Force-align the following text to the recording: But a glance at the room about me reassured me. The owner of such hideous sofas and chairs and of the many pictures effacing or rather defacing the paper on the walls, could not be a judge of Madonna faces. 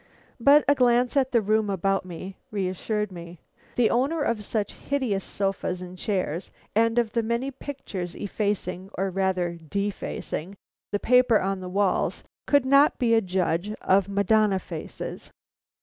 But 0.39 0.65
a 0.67 0.73
glance 0.73 1.15
at 1.15 1.31
the 1.31 1.43
room 1.43 1.69
about 1.69 2.05
me 2.05 2.35
reassured 2.49 3.11
me. 3.11 3.39
The 3.75 3.91
owner 3.91 4.23
of 4.23 4.43
such 4.43 4.73
hideous 4.73 5.23
sofas 5.23 5.79
and 5.79 5.95
chairs 5.95 6.49
and 6.75 6.97
of 6.97 7.11
the 7.11 7.21
many 7.21 7.51
pictures 7.51 8.15
effacing 8.15 8.89
or 8.97 9.11
rather 9.11 9.53
defacing 9.69 10.55
the 10.91 10.97
paper 10.99 11.39
on 11.39 11.59
the 11.59 11.69
walls, 11.69 12.23
could 12.47 12.65
not 12.65 12.97
be 12.97 13.13
a 13.13 13.21
judge 13.21 13.73
of 13.83 14.09
Madonna 14.09 14.57
faces. 14.57 15.29